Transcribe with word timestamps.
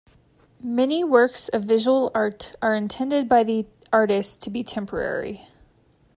Many 0.63 1.03
works 1.03 1.47
of 1.49 1.65
visual 1.65 2.09
art 2.15 2.55
are 2.59 2.73
intended 2.73 3.29
by 3.29 3.43
the 3.43 3.67
artist 3.93 4.41
to 4.41 4.49
be 4.49 4.63
temporary. 4.63 5.47